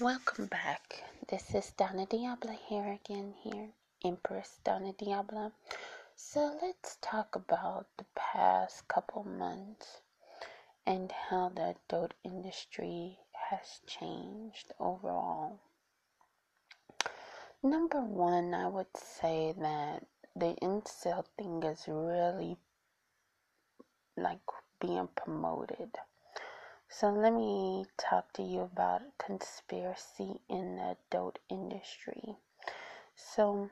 Welcome 0.00 0.46
back. 0.46 1.04
This 1.28 1.54
is 1.54 1.72
Dona 1.76 2.06
Diabla 2.06 2.56
here 2.68 2.98
again 3.04 3.34
here, 3.42 3.68
Empress 4.02 4.58
Dona 4.64 4.94
Diabla. 4.94 5.52
So 6.16 6.58
let's 6.62 6.96
talk 7.02 7.36
about 7.36 7.86
the 7.98 8.06
past 8.16 8.88
couple 8.88 9.24
months 9.24 10.00
and 10.86 11.12
how 11.12 11.50
the 11.50 11.76
adult 11.76 12.14
industry 12.24 13.18
has 13.50 13.80
changed 13.86 14.72
overall. 14.80 15.60
Number 17.62 18.00
one, 18.00 18.54
I 18.54 18.68
would 18.68 18.96
say 18.96 19.52
that 19.60 20.06
the 20.34 20.56
incel 20.62 21.26
thing 21.36 21.62
is 21.62 21.84
really 21.86 22.56
like 24.16 24.40
being 24.80 25.08
promoted 25.14 25.90
so 26.92 27.08
let 27.08 27.32
me 27.32 27.84
talk 27.96 28.32
to 28.32 28.42
you 28.42 28.60
about 28.60 29.02
conspiracy 29.16 30.40
in 30.48 30.76
the 30.76 30.96
adult 30.96 31.38
industry. 31.48 32.34
So 33.14 33.70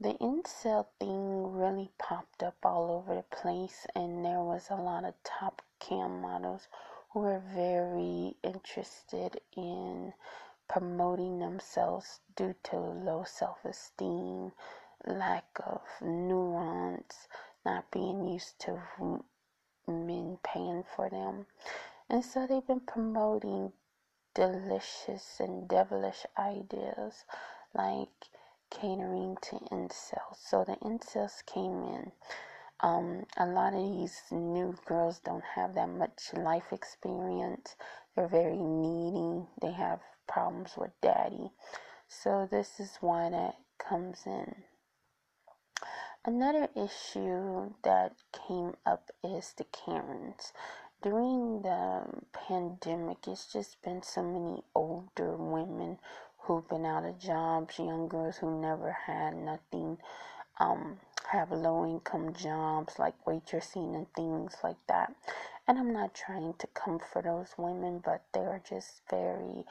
the 0.00 0.14
incel 0.14 0.86
thing 0.98 1.52
really 1.52 1.90
popped 1.98 2.42
up 2.42 2.56
all 2.64 2.90
over 2.90 3.14
the 3.14 3.36
place 3.36 3.86
and 3.94 4.24
there 4.24 4.42
was 4.42 4.66
a 4.70 4.74
lot 4.74 5.04
of 5.04 5.14
top 5.22 5.62
cam 5.78 6.20
models 6.20 6.66
who 7.10 7.20
were 7.20 7.42
very 7.54 8.34
interested 8.42 9.40
in 9.56 10.12
promoting 10.68 11.38
themselves 11.38 12.20
due 12.36 12.54
to 12.64 12.76
low 12.76 13.24
self-esteem, 13.24 14.52
lack 15.06 15.46
of 15.64 15.80
nuance, 16.02 17.28
not 17.64 17.90
being 17.92 18.26
used 18.26 18.58
to 18.60 18.82
men 19.86 20.38
paying 20.42 20.82
for 20.96 21.08
them. 21.08 21.46
And 22.10 22.24
so 22.24 22.46
they've 22.46 22.66
been 22.66 22.80
promoting 22.80 23.72
delicious 24.34 25.40
and 25.40 25.68
devilish 25.68 26.24
ideas 26.38 27.24
like 27.74 28.08
catering 28.70 29.36
to 29.42 29.56
incels. 29.70 30.36
So 30.38 30.64
the 30.64 30.76
incels 30.76 31.44
came 31.44 31.82
in. 31.82 32.12
Um, 32.80 33.26
a 33.36 33.46
lot 33.46 33.74
of 33.74 33.80
these 33.80 34.22
new 34.30 34.74
girls 34.86 35.18
don't 35.18 35.44
have 35.56 35.74
that 35.74 35.88
much 35.88 36.32
life 36.32 36.72
experience. 36.72 37.76
They're 38.14 38.28
very 38.28 38.56
needy. 38.56 39.46
They 39.60 39.72
have 39.72 40.00
problems 40.26 40.74
with 40.76 40.92
daddy. 41.02 41.50
So 42.06 42.48
this 42.50 42.78
is 42.78 42.96
why 43.00 43.30
that 43.30 43.56
comes 43.78 44.22
in. 44.26 44.54
Another 46.24 46.68
issue 46.74 47.74
that 47.82 48.14
came 48.32 48.74
up 48.86 49.10
is 49.24 49.54
the 49.56 49.64
Karens 49.64 50.52
during 51.02 51.62
the 51.62 52.02
pandemic, 52.32 53.18
it's 53.26 53.52
just 53.52 53.80
been 53.82 54.02
so 54.02 54.22
many 54.22 54.62
older 54.74 55.36
women 55.36 55.98
who've 56.38 56.68
been 56.68 56.84
out 56.84 57.04
of 57.04 57.18
jobs, 57.18 57.78
young 57.78 58.08
girls 58.08 58.38
who 58.38 58.60
never 58.60 58.92
had 59.06 59.36
nothing, 59.36 59.98
um, 60.58 60.98
have 61.30 61.52
low 61.52 61.84
income 61.84 62.32
jobs 62.32 62.98
like 62.98 63.14
waitressing 63.26 63.94
and 63.94 64.12
things 64.14 64.56
like 64.64 64.78
that. 64.88 65.12
And 65.68 65.78
I'm 65.78 65.92
not 65.92 66.14
trying 66.14 66.54
to 66.58 66.66
comfort 66.68 67.24
those 67.24 67.52
women, 67.58 68.00
but 68.04 68.22
they're 68.32 68.62
just 68.68 69.02
very 69.10 69.64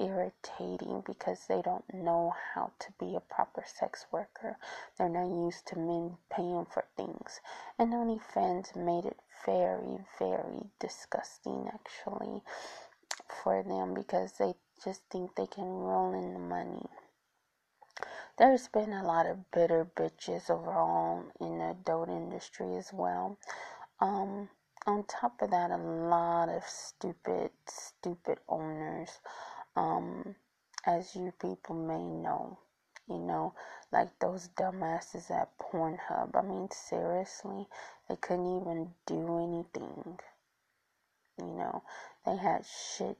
irritating 0.00 1.02
because 1.06 1.46
they 1.46 1.62
don't 1.62 1.84
know 1.92 2.34
how 2.54 2.72
to 2.80 2.86
be 2.98 3.14
a 3.14 3.20
proper 3.20 3.62
sex 3.66 4.06
worker. 4.10 4.56
They're 4.96 5.08
not 5.08 5.28
used 5.28 5.66
to 5.68 5.78
men 5.78 6.16
paying 6.30 6.66
for 6.72 6.84
things. 6.96 7.40
And 7.78 7.92
OnlyFans 7.92 8.74
made 8.74 9.04
it 9.04 9.18
very, 9.44 9.98
very 10.18 10.70
disgusting 10.80 11.68
actually 11.72 12.42
for 13.42 13.62
them 13.62 13.94
because 13.94 14.32
they 14.38 14.54
just 14.84 15.02
think 15.10 15.34
they 15.36 15.46
can 15.46 15.64
roll 15.64 16.14
in 16.14 16.32
the 16.32 16.40
money. 16.40 16.86
There's 18.38 18.68
been 18.68 18.92
a 18.92 19.04
lot 19.06 19.26
of 19.26 19.50
bitter 19.50 19.84
bitches 19.84 20.48
overall 20.48 21.24
in 21.40 21.58
the 21.58 21.70
adult 21.70 22.08
industry 22.08 22.76
as 22.76 22.90
well. 22.92 23.36
Um, 24.00 24.48
on 24.86 25.04
top 25.04 25.42
of 25.42 25.50
that, 25.50 25.70
a 25.70 25.76
lot 25.76 26.48
of 26.48 26.64
stupid, 26.64 27.50
stupid 27.68 28.38
owners 28.48 29.20
um, 29.76 30.34
as 30.86 31.14
you 31.14 31.32
people 31.40 31.74
may 31.74 32.04
know. 32.04 32.58
You 33.08 33.18
know, 33.18 33.54
like 33.90 34.16
those 34.20 34.48
dumbasses 34.56 35.32
at 35.32 35.58
Pornhub. 35.58 36.30
I 36.36 36.42
mean, 36.42 36.68
seriously, 36.70 37.66
they 38.08 38.14
couldn't 38.14 38.60
even 38.60 38.94
do 39.04 39.38
anything. 39.38 40.20
You 41.38 41.46
know, 41.46 41.82
they 42.24 42.36
had 42.36 42.64
shit. 42.64 43.18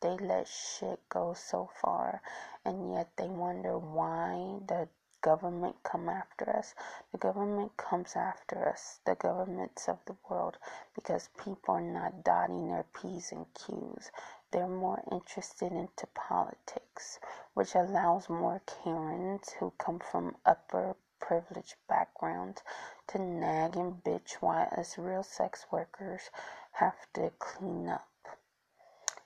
They 0.00 0.16
let 0.16 0.48
shit 0.48 1.00
go 1.10 1.34
so 1.34 1.68
far, 1.82 2.22
and 2.64 2.94
yet 2.94 3.10
they 3.18 3.28
wonder 3.28 3.78
why 3.78 4.60
the 4.66 4.88
government 5.20 5.76
come 5.82 6.08
after 6.08 6.48
us. 6.50 6.74
The 7.12 7.18
government 7.18 7.76
comes 7.76 8.14
after 8.14 8.68
us, 8.68 9.00
the 9.06 9.14
governments 9.14 9.88
of 9.88 9.98
the 10.06 10.16
world, 10.28 10.58
because 10.94 11.30
people 11.42 11.74
are 11.74 11.80
not 11.80 12.24
dotting 12.24 12.68
their 12.68 12.84
P's 12.94 13.32
and 13.32 13.46
Q's 13.54 14.10
they're 14.54 14.68
more 14.68 15.02
interested 15.10 15.72
into 15.72 16.06
politics, 16.14 17.18
which 17.54 17.74
allows 17.74 18.28
more 18.28 18.62
Karens 18.66 19.50
who 19.58 19.72
come 19.78 19.98
from 19.98 20.36
upper 20.46 20.94
privileged 21.18 21.74
backgrounds 21.88 22.62
to 23.08 23.18
nag 23.18 23.74
and 23.74 24.04
bitch 24.04 24.34
while 24.34 24.68
us 24.78 24.96
real 24.96 25.24
sex 25.24 25.66
workers 25.72 26.30
have 26.70 26.94
to 27.14 27.32
clean 27.40 27.88
up. 27.88 28.06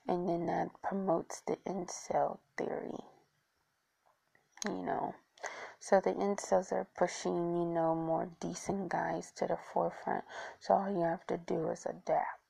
And 0.06 0.26
then 0.26 0.46
that 0.46 0.70
promotes 0.80 1.40
the 1.40 1.56
incel 1.66 2.38
theory. 2.56 3.04
You 4.64 4.82
know. 4.82 5.14
So 5.78 6.00
the 6.00 6.14
incels 6.14 6.72
are 6.72 6.88
pushing, 6.96 7.54
you 7.54 7.66
know, 7.66 7.94
more 7.94 8.30
decent 8.40 8.88
guys 8.88 9.30
to 9.32 9.46
the 9.46 9.58
forefront. 9.58 10.24
So 10.58 10.72
all 10.72 10.90
you 10.90 11.02
have 11.02 11.26
to 11.26 11.36
do 11.36 11.68
is 11.68 11.84
adapt 11.84 12.40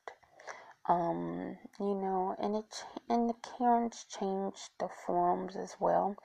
um, 0.88 1.58
you 1.78 1.94
know, 1.94 2.34
and 2.40 2.56
it 2.56 2.84
and 3.10 3.28
the 3.28 3.34
Karens 3.34 4.04
changed 4.04 4.70
the 4.80 4.88
forums 4.88 5.54
as 5.54 5.76
well. 5.78 6.16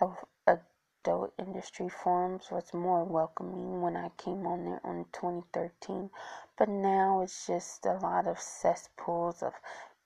The 0.00 0.14
adult 0.46 1.32
industry 1.38 1.88
forums 1.88 2.50
was 2.50 2.74
more 2.74 3.04
welcoming 3.04 3.80
when 3.80 3.96
I 3.96 4.10
came 4.18 4.46
on 4.46 4.66
there 4.66 4.80
on 4.84 5.06
2013, 5.12 6.10
but 6.58 6.68
now 6.68 7.22
it's 7.22 7.46
just 7.46 7.86
a 7.86 7.94
lot 7.94 8.26
of 8.26 8.38
cesspools 8.38 9.42
of 9.42 9.54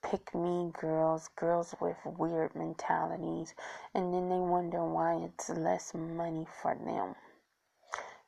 pick 0.03 0.35
me 0.35 0.71
girls, 0.81 1.29
girls 1.37 1.75
with 1.81 1.97
weird 2.07 2.55
mentalities, 2.55 3.55
and 3.93 4.15
then 4.15 4.29
they 4.29 4.39
wonder 4.39 4.85
why 4.85 5.17
it's 5.17 5.51
less 5.51 5.93
money 5.95 6.47
for 6.63 6.77
them 6.77 7.17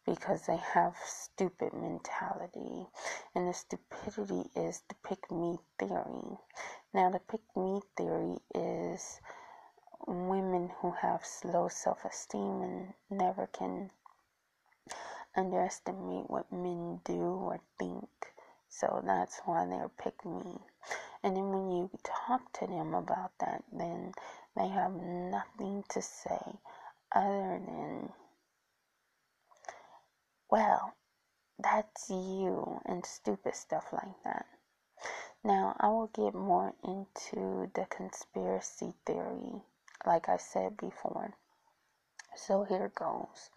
because 0.08 0.46
they 0.46 0.56
have 0.56 0.94
stupid 1.04 1.72
mentality. 1.74 2.86
And 3.34 3.48
the 3.48 3.52
stupidity 3.52 4.48
is 4.56 4.82
the 4.88 4.94
pick 5.06 5.30
me 5.30 5.58
theory. 5.78 6.38
Now 6.94 7.10
the 7.10 7.20
pick 7.20 7.42
me 7.54 7.80
theory 7.96 8.38
is 8.54 9.20
women 10.06 10.70
who 10.80 10.92
have 10.92 11.22
low 11.44 11.68
self-esteem 11.68 12.62
and 12.62 12.94
never 13.10 13.46
can 13.48 13.90
underestimate 15.36 16.30
what 16.30 16.50
men 16.50 17.00
do 17.04 17.20
or 17.20 17.60
think. 17.78 18.08
So 18.70 19.02
that's 19.04 19.40
why 19.44 19.66
they're 19.66 19.90
pick 20.02 20.24
me. 20.24 20.58
And 21.22 21.36
then 21.36 21.50
when 21.50 21.70
you 21.70 21.90
talk 22.02 22.52
to 22.54 22.66
them 22.66 22.94
about 22.94 23.32
that 23.40 23.62
then 23.72 24.12
they 24.56 24.68
have 24.68 24.92
nothing 24.92 25.84
to 25.90 26.00
say 26.00 26.40
other 27.14 27.60
than 27.66 28.10
well, 30.50 30.94
that's 31.58 32.08
you, 32.08 32.80
and 32.86 33.04
stupid 33.04 33.54
stuff 33.54 33.86
like 33.92 34.22
that. 34.24 34.46
Now, 35.44 35.76
I 35.80 35.88
will 35.88 36.08
get 36.08 36.34
more 36.34 36.74
into 36.84 37.70
the 37.74 37.86
conspiracy 37.90 38.94
theory, 39.06 39.62
like 40.06 40.28
I 40.28 40.36
said 40.36 40.76
before. 40.76 41.34
So 42.36 42.64
here 42.64 42.90
goes. 42.94 43.50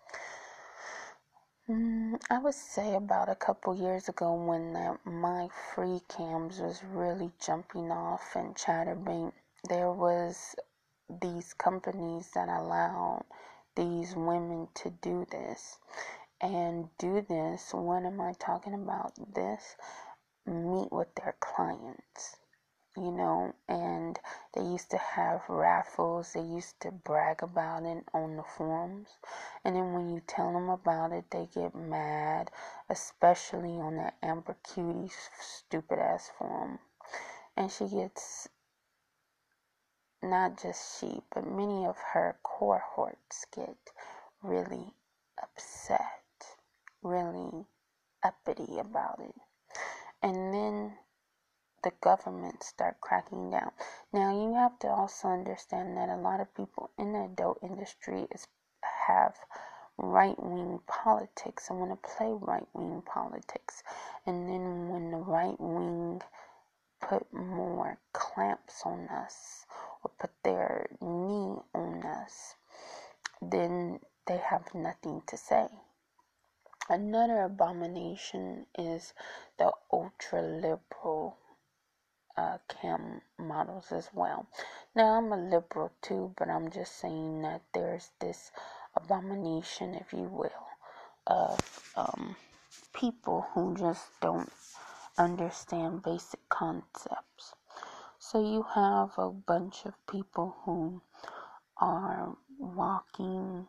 Mm, 1.69 2.19
I 2.29 2.39
would 2.39 2.55
say 2.55 2.95
about 2.95 3.29
a 3.29 3.35
couple 3.35 3.75
years 3.75 4.09
ago 4.09 4.33
when 4.33 4.73
the, 4.73 4.97
my 5.05 5.47
free 5.73 6.01
cams 6.09 6.59
was 6.59 6.83
really 6.83 7.31
jumping 7.39 7.91
off 7.91 8.35
and 8.35 8.55
Chaturbate, 8.55 9.33
there 9.69 9.91
was 9.91 10.55
these 11.21 11.53
companies 11.53 12.31
that 12.35 12.49
allowed 12.49 13.23
these 13.75 14.15
women 14.15 14.67
to 14.75 14.89
do 14.89 15.25
this 15.31 15.77
and 16.41 16.89
do 16.97 17.21
this. 17.21 17.71
When 17.73 18.05
am 18.05 18.19
I 18.19 18.33
talking 18.33 18.73
about 18.73 19.13
this? 19.35 19.75
Meet 20.45 20.91
with 20.91 21.13
their 21.15 21.35
clients, 21.39 22.38
you 22.97 23.11
know, 23.11 23.53
and 23.69 24.19
they 24.53 24.63
used 24.63 24.89
to 24.89 24.97
have 24.97 25.41
raffles, 25.47 26.33
they 26.33 26.41
used 26.41 26.79
to 26.81 26.91
brag 26.91 27.43
about 27.43 27.83
it 27.83 28.03
on 28.13 28.38
the 28.38 28.43
forums. 28.43 29.09
And 29.63 29.75
then 29.75 29.93
when 29.93 30.09
you 30.09 30.21
tell 30.25 30.51
them 30.51 30.69
about 30.69 31.11
it, 31.11 31.25
they 31.29 31.47
get 31.53 31.75
mad, 31.75 32.49
especially 32.89 33.79
on 33.79 33.97
that 33.97 34.15
Amber 34.23 34.57
Cutie's 34.63 35.29
stupid 35.39 35.99
ass 35.99 36.31
forum. 36.37 36.79
And 37.55 37.71
she 37.71 37.87
gets 37.87 38.49
not 40.23 40.61
just 40.61 40.99
she, 40.99 41.21
but 41.33 41.45
many 41.45 41.85
of 41.85 41.97
her 42.13 42.37
cohorts 42.44 43.45
get 43.55 43.75
really 44.41 44.94
upset, 45.41 46.20
really 47.03 47.65
uppity 48.24 48.80
about 48.80 49.19
it. 49.19 49.36
And 50.21 50.53
then 50.53 50.94
the 51.83 51.92
government 52.01 52.63
start 52.63 53.01
cracking 53.01 53.50
down. 53.50 53.71
Now 54.13 54.31
you 54.31 54.53
have 54.53 54.77
to 54.80 54.88
also 54.88 55.30
understand 55.30 55.98
that 55.98 56.09
a 56.09 56.18
lot 56.18 56.39
of 56.39 56.53
people 56.56 56.92
in 56.98 57.13
the 57.13 57.24
adult 57.24 57.59
industry 57.63 58.27
is 58.31 58.48
have 59.07 59.36
right 59.98 60.42
wing 60.42 60.80
politics 60.88 61.69
and 61.69 61.80
want 61.80 61.92
to 61.92 62.09
play 62.18 62.31
right 62.39 62.68
wing 62.74 63.01
politics. 63.06 63.83
And 64.25 64.47
then 64.47 64.89
when 64.89 65.12
the 65.12 65.18
right 65.18 65.59
wing 65.59 66.21
put 67.01 67.31
more 67.33 67.97
clamps 68.13 68.83
on 68.86 69.07
us 69.09 69.65
or 70.04 70.12
put 70.19 70.31
their 70.44 70.88
knee 71.01 71.57
on 71.74 72.04
us, 72.06 72.56
then 73.42 74.00
they 74.27 74.38
have 74.38 74.74
nothing 74.75 75.24
to 75.27 75.38
say. 75.38 75.68
Another 76.91 77.43
abomination 77.43 78.65
is 78.77 79.13
the 79.57 79.71
ultra 79.93 80.41
liberal 80.41 81.38
uh, 82.35 82.57
cam 82.67 83.21
models 83.39 83.93
as 83.93 84.09
well. 84.13 84.45
Now, 84.93 85.17
I'm 85.17 85.31
a 85.31 85.38
liberal 85.38 85.93
too, 86.01 86.33
but 86.38 86.49
I'm 86.49 86.69
just 86.69 86.99
saying 86.99 87.43
that 87.43 87.61
there's 87.73 88.09
this 88.19 88.51
abomination, 88.93 89.95
if 89.95 90.11
you 90.11 90.23
will, 90.23 90.67
of 91.27 91.93
um, 91.95 92.35
people 92.94 93.47
who 93.53 93.73
just 93.77 94.07
don't 94.19 94.51
understand 95.17 96.03
basic 96.03 96.41
concepts. 96.49 97.53
So, 98.19 98.41
you 98.41 98.65
have 98.75 99.11
a 99.17 99.29
bunch 99.29 99.85
of 99.85 99.94
people 100.07 100.57
who 100.65 101.01
are 101.77 102.35
walking 102.59 103.67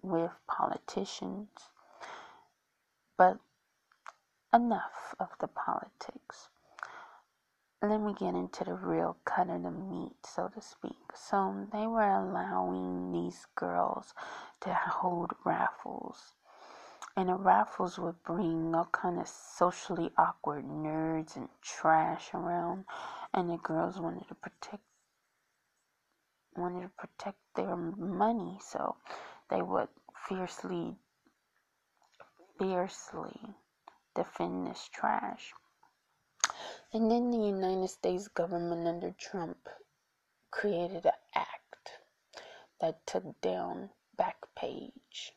with 0.00 0.30
politicians, 0.46 1.48
but 3.18 3.38
enough 4.54 5.14
of 5.20 5.28
the 5.40 5.48
politics 5.48 6.48
let 7.80 8.00
me 8.00 8.12
get 8.12 8.34
into 8.34 8.64
the 8.64 8.74
real 8.74 9.16
cut 9.24 9.48
of 9.48 9.62
the 9.62 9.70
meat, 9.70 10.16
so 10.26 10.48
to 10.48 10.60
speak. 10.60 10.96
So 11.14 11.68
they 11.72 11.86
were 11.86 12.10
allowing 12.10 13.12
these 13.12 13.46
girls 13.54 14.14
to 14.62 14.74
hold 14.74 15.32
raffles. 15.44 16.34
And 17.16 17.28
the 17.28 17.34
raffles 17.34 17.98
would 17.98 18.22
bring 18.24 18.74
all 18.74 18.88
kind 18.90 19.20
of 19.20 19.28
socially 19.28 20.10
awkward 20.18 20.64
nerds 20.64 21.36
and 21.36 21.48
trash 21.62 22.30
around. 22.34 22.84
And 23.32 23.48
the 23.48 23.58
girls 23.58 24.00
wanted 24.00 24.26
to 24.28 24.34
protect 24.34 24.82
wanted 26.56 26.82
to 26.82 26.90
protect 26.98 27.38
their 27.54 27.76
money, 27.76 28.58
so 28.60 28.96
they 29.50 29.62
would 29.62 29.88
fiercely 30.28 30.96
fiercely 32.58 33.38
defend 34.14 34.66
this 34.66 34.88
trash. 34.92 35.52
And 36.92 37.10
then 37.10 37.30
the 37.30 37.38
United 37.38 37.88
States 37.88 38.28
government 38.28 38.86
under 38.86 39.12
Trump 39.12 39.68
created 40.50 41.04
an 41.06 41.12
act 41.34 41.98
that 42.80 43.06
took 43.06 43.40
down 43.40 43.90
Backpage. 44.18 45.32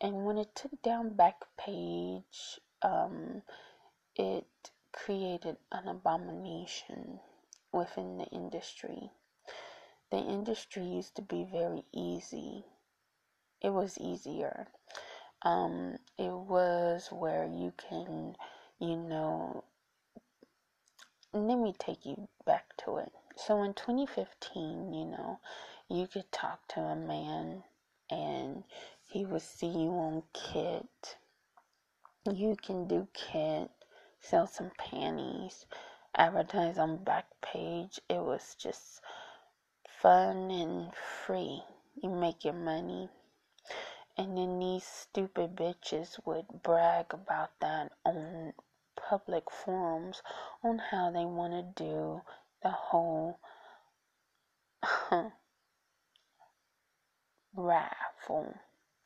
And 0.00 0.26
when 0.26 0.36
it 0.36 0.54
took 0.54 0.82
down 0.82 1.16
Backpage, 1.16 2.58
um, 2.82 3.42
it 4.14 4.46
created 4.92 5.56
an 5.72 5.88
abomination 5.88 7.20
within 7.72 8.18
the 8.18 8.26
industry. 8.26 9.10
The 10.10 10.18
industry 10.18 10.84
used 10.84 11.16
to 11.16 11.22
be 11.22 11.44
very 11.44 11.84
easy. 11.92 12.64
It 13.60 13.70
was 13.70 13.98
easier. 13.98 14.68
Um, 15.46 15.98
it 16.18 16.32
was 16.32 17.06
where 17.12 17.44
you 17.44 17.72
can, 17.76 18.34
you 18.80 18.96
know, 18.96 19.62
let 21.32 21.56
me 21.56 21.72
take 21.78 22.04
you 22.04 22.26
back 22.44 22.76
to 22.78 22.96
it. 22.96 23.12
So 23.36 23.62
in 23.62 23.74
2015, 23.74 24.92
you 24.92 25.04
know, 25.04 25.38
you 25.88 26.08
could 26.08 26.32
talk 26.32 26.66
to 26.70 26.80
a 26.80 26.96
man 26.96 27.62
and 28.10 28.64
he 29.08 29.24
would 29.24 29.40
see 29.42 29.68
you 29.68 29.90
on 29.90 30.24
Kit. 30.32 31.16
You 32.28 32.56
can 32.60 32.88
do 32.88 33.06
Kit, 33.14 33.70
sell 34.20 34.48
some 34.48 34.72
panties, 34.78 35.66
advertise 36.16 36.76
on 36.76 36.98
Backpage. 36.98 38.00
It 38.10 38.18
was 38.18 38.56
just 38.58 39.00
fun 40.02 40.50
and 40.50 40.92
free. 41.24 41.62
You 42.02 42.10
make 42.10 42.44
your 42.44 42.54
money. 42.54 43.10
And 44.18 44.36
then 44.38 44.58
these 44.58 44.84
stupid 44.84 45.56
bitches 45.56 46.18
would 46.24 46.62
brag 46.62 47.12
about 47.12 47.50
that 47.60 47.92
on 48.04 48.54
public 48.96 49.50
forums 49.50 50.22
on 50.64 50.78
how 50.78 51.10
they 51.10 51.24
want 51.24 51.52
to 51.52 51.62
do 51.84 52.22
the 52.62 52.70
whole 52.70 53.38
raffle 57.54 58.54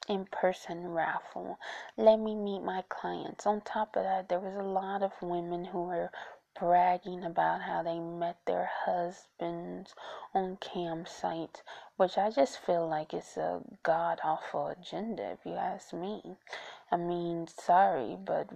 in 0.09 0.27
person 0.27 0.89
raffle. 0.89 1.59
Let 1.97 2.19
me 2.19 2.35
meet 2.35 2.62
my 2.62 2.83
clients. 2.89 3.47
On 3.47 3.61
top 3.61 3.97
of 3.97 4.03
that, 4.03 4.29
there 4.29 4.41
was 4.41 4.57
a 4.57 4.62
lot 4.62 5.03
of 5.03 5.12
women 5.23 5.65
who 5.65 5.85
were 5.85 6.11
bragging 6.61 7.25
about 7.25 7.62
how 7.62 7.83
they 7.83 7.99
met 7.99 8.37
their 8.47 8.71
husbands 8.85 9.95
on 10.35 10.59
campsites, 10.59 11.62
which 11.97 12.19
I 12.19 12.31
just 12.31 12.59
feel 12.59 12.87
like 12.87 13.15
it's 13.15 13.37
a 13.39 13.62
god 13.83 14.21
awful 14.23 14.69
agenda, 14.69 15.33
if 15.33 15.39
you 15.47 15.55
ask 15.55 15.95
me. 15.95 16.37
I 16.93 16.97
mean, 16.97 17.49
sorry, 17.49 18.17
but 18.23 18.51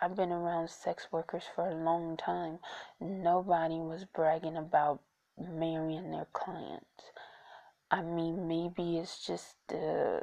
I've 0.00 0.14
been 0.14 0.32
around 0.32 0.68
sex 0.68 1.08
workers 1.10 1.44
for 1.54 1.66
a 1.66 1.74
long 1.74 2.18
time. 2.18 2.58
Nobody 3.00 3.76
was 3.76 4.04
bragging 4.04 4.58
about 4.58 5.00
marrying 5.38 6.10
their 6.10 6.26
clients. 6.34 7.10
I 7.90 8.02
mean, 8.02 8.46
maybe 8.46 8.98
it's 8.98 9.24
just 9.26 9.56
the, 9.68 10.22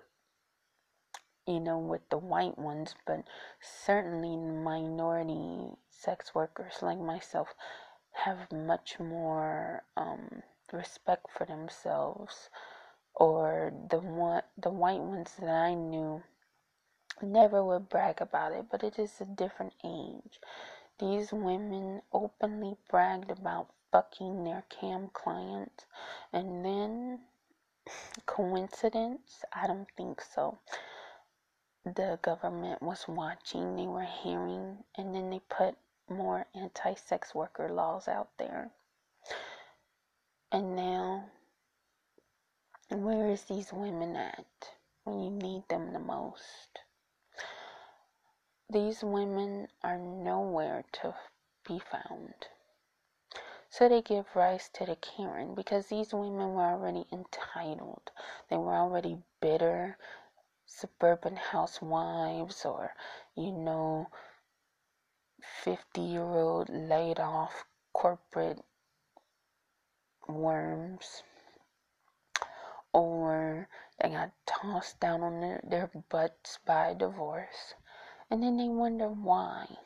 you 1.48 1.60
know, 1.60 1.78
with 1.78 2.08
the 2.10 2.18
white 2.18 2.58
ones, 2.58 2.96
but 3.06 3.24
certainly 3.62 4.38
minority 4.38 5.76
sex 5.90 6.34
workers 6.36 6.82
like 6.82 7.00
myself 7.00 7.50
have 8.12 8.52
much 8.52 9.00
more 9.00 9.84
um, 9.98 10.44
respect 10.72 11.28
for 11.36 11.46
themselves. 11.46 12.50
Or 13.16 13.74
the 13.90 14.00
one, 14.00 14.44
the 14.58 14.70
white 14.70 15.02
ones 15.02 15.32
that 15.40 15.50
I 15.50 15.74
knew 15.74 16.24
never 17.22 17.64
would 17.64 17.90
brag 17.90 18.22
about 18.22 18.54
it, 18.54 18.66
but 18.72 18.84
it 18.84 18.98
is 18.98 19.20
a 19.20 19.26
different 19.26 19.74
age. 19.84 20.40
These 21.00 21.34
women 21.34 22.02
openly 22.14 22.78
bragged 22.90 23.32
about 23.32 23.68
fucking 23.92 24.44
their 24.44 24.64
cam 24.70 25.10
clients, 25.14 25.86
and 26.32 26.64
then 26.64 27.20
coincidence? 28.26 29.44
I 29.52 29.68
don't 29.68 29.88
think 29.98 30.22
so. 30.22 30.60
The 31.84 32.20
government 32.22 32.84
was 32.84 33.08
watching, 33.08 33.76
they 33.76 33.88
were 33.88 34.04
hearing, 34.04 34.84
and 34.96 35.16
then 35.16 35.32
they 35.32 35.40
put 35.40 35.76
more 36.08 36.46
anti 36.54 36.94
sex 36.94 37.34
worker 37.34 37.70
laws 37.70 38.08
out 38.08 38.30
there. 38.38 38.70
And 40.52 40.76
now, 40.76 41.32
where 42.90 43.30
is 43.30 43.46
these 43.46 43.74
women 43.74 44.16
at 44.16 44.46
when 45.06 45.22
you 45.22 45.32
need 45.32 45.68
them 45.70 45.92
the 45.92 46.00
most? 46.00 46.80
These 48.70 49.04
women 49.04 49.68
are 49.84 49.98
nowhere 49.98 50.84
to 51.02 51.16
be 51.68 51.80
found. 51.80 52.48
So 53.70 53.90
they 53.90 54.02
give 54.02 54.36
rise 54.36 54.70
to 54.74 54.86
the 54.86 54.98
Karen 54.98 55.56
because 55.56 55.88
these 55.88 56.14
women 56.14 56.54
were 56.54 56.62
already 56.62 57.08
entitled. 57.12 58.12
They 58.50 58.58
were 58.58 58.76
already 58.76 59.18
bitter 59.40 59.98
suburban 60.74 61.36
housewives 61.36 62.64
or, 62.66 62.96
you 63.36 63.52
know, 63.52 64.08
50 65.42 66.02
year 66.02 66.24
old 66.24 66.70
laid 66.70 67.20
off 67.20 67.66
corporate 67.94 68.64
worms. 70.28 71.24
Or 72.94 73.68
they 74.00 74.10
got 74.10 74.32
tossed 74.46 75.00
down 75.00 75.22
on 75.24 75.42
their, 75.42 75.62
their 75.64 75.92
butts 76.10 76.60
by 76.66 76.94
divorce. 76.94 77.74
And 78.30 78.42
then 78.42 78.58
they 78.58 78.70
wonder 78.70 79.10
why. 79.10 79.78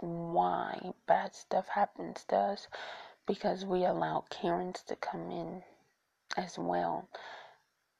Why 0.00 0.94
bad 1.06 1.34
stuff 1.34 1.68
happens 1.68 2.24
to 2.24 2.36
us 2.36 2.68
because 3.24 3.64
we 3.64 3.84
allow 3.84 4.24
Karens 4.30 4.82
to 4.82 4.96
come 4.96 5.30
in 5.30 5.62
as 6.36 6.58
well 6.58 7.08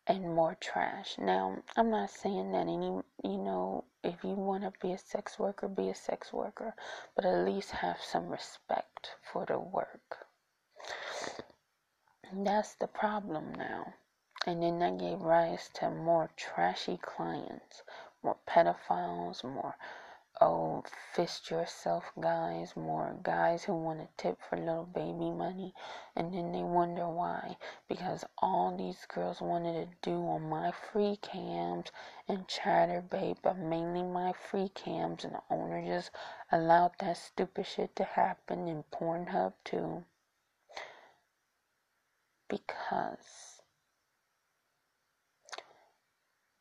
and 0.06 0.34
more 0.34 0.56
trash. 0.60 1.16
Now, 1.18 1.62
I'm 1.76 1.90
not 1.90 2.10
saying 2.10 2.52
that 2.52 2.68
any, 2.68 2.86
you 3.25 3.38
know, 3.38 3.84
if 4.04 4.22
you 4.22 4.30
want 4.30 4.62
to 4.62 4.72
be 4.80 4.92
a 4.92 4.98
sex 4.98 5.38
worker, 5.38 5.68
be 5.68 5.88
a 5.88 5.94
sex 5.94 6.32
worker, 6.32 6.75
but 7.14 7.25
at 7.25 7.44
least 7.44 7.70
have 7.72 8.00
some 8.00 8.28
respect 8.28 9.16
for 9.32 9.44
the 9.46 9.58
work. 9.58 10.26
That's 12.32 12.75
the 12.75 12.86
problem 12.86 13.52
now. 13.54 13.94
And 14.46 14.62
then 14.62 14.78
that 14.78 14.98
gave 14.98 15.20
rise 15.20 15.70
to 15.75 15.90
more 15.90 16.30
trashy 16.36 16.98
clients, 17.02 17.82
more 18.22 18.36
pedophiles, 18.48 19.42
more 19.42 19.76
oh 20.40 20.84
fist 21.14 21.50
yourself 21.50 22.12
guys, 22.20 22.76
more 22.76 23.16
guys 23.22 23.64
who 23.64 23.74
want 23.74 24.00
to 24.00 24.08
tip 24.22 24.38
for 24.48 24.58
little 24.58 24.84
baby 24.84 25.30
money, 25.30 25.72
and 26.14 26.34
then 26.34 26.52
they 26.52 26.62
wonder 26.62 27.08
why 27.08 27.56
because 27.88 28.24
all 28.38 28.76
these 28.76 29.06
girls 29.06 29.40
wanted 29.40 29.88
to 29.88 29.96
do 30.02 30.16
on 30.16 30.42
MyFreeCams 30.42 31.86
and 32.28 32.46
Chaturbate, 32.48 33.38
but 33.42 33.56
mainly 33.56 34.00
MyFreeCams, 34.00 35.24
and 35.24 35.34
the 35.34 35.42
owner 35.50 35.84
just 35.86 36.10
allowed 36.52 36.92
that 37.00 37.16
stupid 37.16 37.66
shit 37.66 37.96
to 37.96 38.04
happen 38.04 38.68
in 38.68 38.84
Pornhub 38.92 39.54
too. 39.64 40.04
Because 42.48 43.62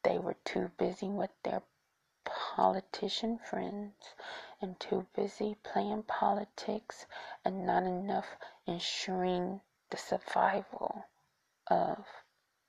they 0.04 0.18
were 0.18 0.38
too 0.46 0.72
busy 0.78 1.10
with 1.10 1.32
their 1.44 1.62
politician 2.26 3.38
friends 3.38 3.94
and 4.62 4.80
too 4.80 5.06
busy 5.16 5.56
playing 5.64 6.04
politics 6.04 7.06
and 7.44 7.66
not 7.66 7.84
enough 7.84 8.36
ensuring 8.66 9.62
the 9.90 9.98
survival 9.98 11.06
of 11.68 12.06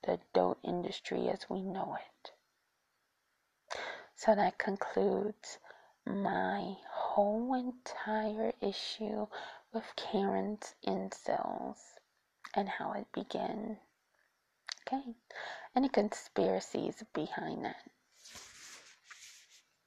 the 0.03 0.13
adult 0.13 0.59
industry 0.63 1.27
as 1.27 1.49
we 1.49 1.61
know 1.61 1.95
it. 1.95 2.31
So 4.15 4.33
that 4.35 4.57
concludes 4.57 5.59
my 6.05 6.77
whole 6.89 7.53
entire 7.53 8.53
issue 8.61 9.27
with 9.73 9.95
Karen's 9.95 10.75
incels 10.85 11.77
and 12.53 12.69
how 12.69 12.93
it 12.93 13.11
began. 13.11 13.77
Okay, 14.87 15.15
the 15.75 15.89
conspiracies 15.89 17.03
behind 17.13 17.65
that. 17.65 17.86